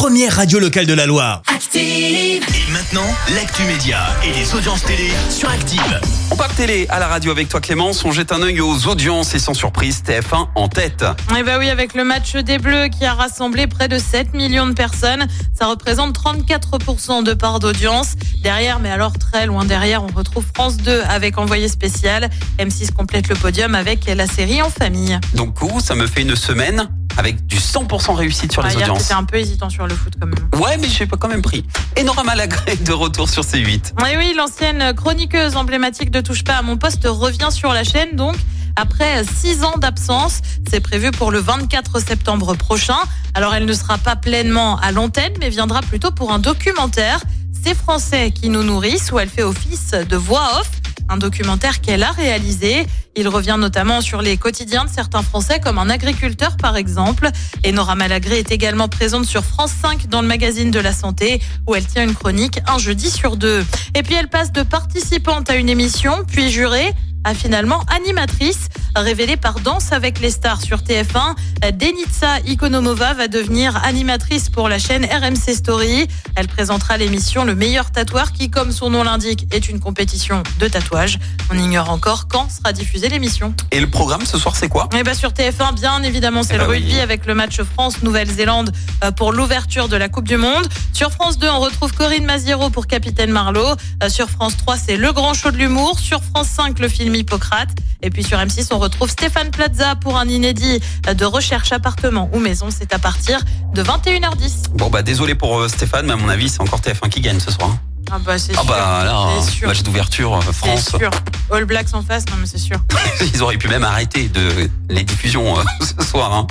première 0.00 0.34
radio 0.34 0.58
locale 0.58 0.86
de 0.86 0.94
la 0.94 1.04
Loire. 1.04 1.42
Active. 1.46 1.82
Et 1.82 2.72
maintenant, 2.72 3.04
l'actu 3.34 3.64
média 3.64 3.98
et 4.24 4.32
les 4.32 4.54
audiences 4.54 4.82
télé 4.82 5.10
sur 5.28 5.50
Active. 5.50 6.00
On 6.30 6.36
parle 6.36 6.54
télé 6.54 6.86
à 6.88 6.98
la 6.98 7.06
radio 7.06 7.30
avec 7.30 7.50
toi 7.50 7.60
Clémence, 7.60 8.02
on 8.06 8.10
jette 8.10 8.32
un 8.32 8.40
œil 8.40 8.62
aux 8.62 8.88
audiences 8.88 9.34
et 9.34 9.38
sans 9.38 9.52
surprise 9.52 10.02
TF1 10.02 10.48
en 10.54 10.68
tête. 10.68 11.04
Eh 11.38 11.42
bah 11.42 11.56
oui, 11.58 11.68
avec 11.68 11.92
le 11.92 12.04
match 12.04 12.34
des 12.34 12.56
Bleus 12.56 12.88
qui 12.88 13.04
a 13.04 13.12
rassemblé 13.12 13.66
près 13.66 13.88
de 13.88 13.98
7 13.98 14.32
millions 14.32 14.66
de 14.66 14.72
personnes, 14.72 15.26
ça 15.52 15.66
représente 15.66 16.18
34% 16.18 17.22
de 17.22 17.34
part 17.34 17.58
d'audience. 17.58 18.14
Derrière, 18.42 18.80
mais 18.80 18.90
alors 18.90 19.12
très 19.18 19.44
loin 19.44 19.66
derrière, 19.66 20.02
on 20.02 20.16
retrouve 20.16 20.46
France 20.54 20.78
2 20.78 21.02
avec 21.10 21.36
envoyé 21.36 21.68
spécial. 21.68 22.30
M6 22.58 22.92
complète 22.92 23.28
le 23.28 23.34
podium 23.34 23.74
avec 23.74 24.06
la 24.06 24.26
série 24.26 24.62
En 24.62 24.70
famille. 24.70 25.20
Donc 25.34 25.56
coup, 25.58 25.78
ça 25.78 25.94
me 25.94 26.06
fait 26.06 26.22
une 26.22 26.36
semaine 26.36 26.88
avec 27.20 27.46
du 27.46 27.58
100% 27.58 28.14
réussite 28.14 28.50
sur 28.50 28.64
Ah, 28.64 28.68
les 28.68 28.74
hier, 28.74 28.82
audiences. 28.84 29.02
t'étais 29.02 29.14
un 29.14 29.24
peu 29.24 29.36
hésitant 29.36 29.68
sur 29.68 29.86
le 29.86 29.94
foot 29.94 30.14
quand 30.18 30.26
même. 30.26 30.48
Ouais, 30.60 30.78
mais 30.78 30.88
j'ai 30.88 31.06
pas 31.06 31.18
quand 31.18 31.28
même 31.28 31.42
pris. 31.42 31.64
Et 31.96 32.02
Nora 32.02 32.24
Malagré 32.24 32.76
de 32.76 32.92
retour 32.92 33.28
sur 33.28 33.42
C8. 33.42 33.92
Et 34.10 34.16
oui, 34.16 34.32
l'ancienne 34.36 34.94
chroniqueuse 34.94 35.54
emblématique 35.56 36.10
de 36.10 36.22
Touche 36.22 36.44
pas 36.44 36.54
à 36.56 36.62
mon 36.62 36.78
poste 36.78 37.04
revient 37.06 37.48
sur 37.50 37.72
la 37.74 37.84
chaîne 37.84 38.16
donc. 38.16 38.34
Après 38.76 39.22
six 39.24 39.62
ans 39.64 39.76
d'absence, 39.76 40.40
c'est 40.70 40.80
prévu 40.80 41.10
pour 41.10 41.30
le 41.30 41.40
24 41.40 42.00
septembre 42.00 42.54
prochain. 42.54 42.96
Alors 43.34 43.54
elle 43.54 43.66
ne 43.66 43.72
sera 43.74 43.98
pas 43.98 44.16
pleinement 44.16 44.78
à 44.78 44.90
l'antenne, 44.90 45.34
mais 45.40 45.50
viendra 45.50 45.82
plutôt 45.82 46.12
pour 46.12 46.32
un 46.32 46.38
documentaire. 46.38 47.20
C'est 47.62 47.74
Français 47.76 48.30
qui 48.30 48.48
nous 48.48 48.62
nourrissent, 48.62 49.12
où 49.12 49.18
elle 49.18 49.28
fait 49.28 49.42
office 49.42 49.90
de 49.90 50.16
voix 50.16 50.48
off. 50.60 50.70
Un 51.10 51.16
documentaire 51.16 51.80
qu'elle 51.80 52.04
a 52.04 52.12
réalisé. 52.12 52.86
Il 53.16 53.26
revient 53.26 53.56
notamment 53.58 54.00
sur 54.00 54.22
les 54.22 54.36
quotidiens 54.36 54.84
de 54.84 54.88
certains 54.88 55.22
Français, 55.22 55.58
comme 55.58 55.78
un 55.78 55.90
agriculteur 55.90 56.56
par 56.56 56.76
exemple. 56.76 57.28
Et 57.64 57.72
Nora 57.72 57.96
Malagré 57.96 58.38
est 58.38 58.52
également 58.52 58.86
présente 58.88 59.26
sur 59.26 59.44
France 59.44 59.72
5 59.82 60.06
dans 60.06 60.22
le 60.22 60.28
magazine 60.28 60.70
de 60.70 60.78
la 60.78 60.92
santé, 60.92 61.42
où 61.66 61.74
elle 61.74 61.84
tient 61.84 62.04
une 62.04 62.14
chronique 62.14 62.60
un 62.68 62.78
jeudi 62.78 63.10
sur 63.10 63.36
deux. 63.36 63.66
Et 63.96 64.04
puis 64.04 64.14
elle 64.14 64.28
passe 64.28 64.52
de 64.52 64.62
participante 64.62 65.50
à 65.50 65.56
une 65.56 65.68
émission, 65.68 66.24
puis 66.28 66.48
jurée 66.48 66.94
à 67.24 67.34
finalement 67.34 67.82
animatrice, 67.88 68.68
révélée 68.96 69.36
par 69.36 69.60
Danse 69.60 69.92
avec 69.92 70.20
les 70.20 70.30
stars 70.30 70.60
sur 70.60 70.78
TF1. 70.78 71.34
Denitsa 71.72 72.40
Ikonomova 72.46 73.14
va 73.14 73.28
devenir 73.28 73.76
animatrice 73.84 74.48
pour 74.48 74.68
la 74.68 74.78
chaîne 74.78 75.04
RMC 75.04 75.54
Story. 75.54 76.08
Elle 76.34 76.48
présentera 76.48 76.96
l'émission 76.96 77.44
Le 77.44 77.54
meilleur 77.54 77.90
tatoueur 77.90 78.32
qui, 78.32 78.50
comme 78.50 78.72
son 78.72 78.90
nom 78.90 79.02
l'indique, 79.02 79.46
est 79.52 79.68
une 79.68 79.80
compétition 79.80 80.42
de 80.58 80.68
tatouage. 80.68 81.18
On 81.50 81.58
ignore 81.58 81.90
encore 81.90 82.28
quand 82.28 82.48
sera 82.50 82.72
diffusée 82.72 83.08
l'émission. 83.08 83.54
Et 83.70 83.80
le 83.80 83.88
programme 83.88 84.24
ce 84.26 84.38
soir, 84.38 84.56
c'est 84.56 84.68
quoi? 84.68 84.88
Eh 84.98 85.02
ben 85.02 85.14
sur 85.14 85.30
TF1, 85.30 85.74
bien 85.74 86.02
évidemment, 86.02 86.42
c'est 86.42 86.54
Eh 86.54 86.58
le 86.58 86.68
oui. 86.68 86.76
rugby 86.78 86.98
avec 87.00 87.26
le 87.26 87.34
match 87.34 87.60
France-Nouvelle-Zélande 87.62 88.72
euh, 89.04 89.10
pour 89.10 89.32
l'ouverture 89.32 89.88
de 89.88 89.96
la 89.96 90.08
Coupe 90.08 90.26
du 90.28 90.36
Monde. 90.36 90.66
Sur 90.92 91.10
France 91.12 91.38
2, 91.38 91.48
on 91.48 91.60
retrouve 91.60 91.92
Corinne 91.92 92.24
Maziero 92.24 92.70
pour 92.70 92.86
Capitaine 92.86 93.30
Marlowe. 93.30 93.76
Euh, 94.02 94.08
Sur 94.08 94.28
France 94.30 94.56
3, 94.56 94.76
c'est 94.76 94.96
le 94.96 95.12
grand 95.12 95.34
show 95.34 95.50
de 95.50 95.56
l'humour. 95.56 95.98
Sur 95.98 96.22
France 96.22 96.48
5, 96.48 96.78
le 96.78 96.88
film 96.88 97.14
Hippocrate. 97.14 97.68
Et 98.02 98.08
puis 98.10 98.24
sur 98.24 98.38
M6, 98.38 98.68
on 98.70 98.78
retrouve 98.80 99.10
Stéphane 99.10 99.50
Plaza 99.50 99.94
pour 99.96 100.16
un 100.18 100.26
inédit 100.28 100.80
de 101.14 101.24
recherche 101.24 101.72
appartement 101.72 102.28
ou 102.32 102.38
maison. 102.40 102.68
C'est 102.70 102.92
à 102.92 102.98
partir 102.98 103.38
de 103.74 103.82
21h10. 103.82 104.70
Bon 104.74 104.88
bah 104.90 105.02
désolé 105.02 105.34
pour 105.34 105.58
euh, 105.60 105.68
Stéphane, 105.68 106.06
mais 106.06 106.12
à 106.14 106.16
mon 106.16 106.28
avis 106.28 106.48
c'est 106.48 106.60
encore 106.60 106.80
TF1 106.80 107.08
qui 107.08 107.20
gagne 107.20 107.40
ce 107.40 107.50
soir. 107.52 107.70
hein. 107.70 107.78
Ah 108.12 108.18
bah 108.18 108.38
c'est 108.38 108.52
Ah 108.56 108.62
sûr. 108.62 108.64
bah 108.64 109.02
là, 109.04 109.26
c'est 109.40 109.50
sûr. 109.52 109.68
match 109.68 109.82
d'ouverture 109.84 110.34
euh, 110.34 110.40
C'est 110.46 110.52
France. 110.52 110.88
sûr. 110.98 111.10
All 111.52 111.64
Blacks 111.64 111.92
en 111.94 112.02
face, 112.02 112.24
non 112.28 112.36
mais 112.40 112.46
c'est 112.46 112.58
sûr. 112.58 112.76
Ils 113.34 113.40
auraient 113.42 113.56
pu 113.58 113.68
même 113.68 113.84
arrêter 113.84 114.28
de 114.28 114.68
les 114.88 115.04
diffusions 115.04 115.56
euh, 115.58 115.62
ce 116.00 116.04
soir. 116.04 116.34
Hein. 116.34 116.46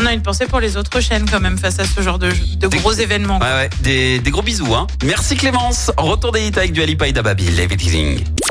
On 0.00 0.06
a 0.06 0.12
une 0.14 0.22
pensée 0.22 0.46
pour 0.46 0.60
les 0.60 0.78
autres 0.78 1.00
chaînes 1.00 1.26
quand 1.30 1.40
même 1.40 1.58
face 1.58 1.78
à 1.80 1.84
ce 1.84 2.00
genre 2.00 2.18
de, 2.18 2.30
de 2.56 2.66
Des- 2.66 2.78
gros 2.78 2.92
événements. 2.92 3.38
Ouais, 3.40 3.52
ouais, 3.52 3.70
des, 3.82 4.20
des 4.20 4.30
gros 4.30 4.40
bisous. 4.42 4.74
Hein. 4.74 4.86
Merci 5.04 5.36
Clémence. 5.36 5.90
Retour 5.98 6.32
des 6.32 6.46
hits 6.46 6.52
avec 6.56 6.72
du 6.72 6.80
Alipa 6.82 7.06
et 7.08 7.12
d'Ababil. 7.12 7.60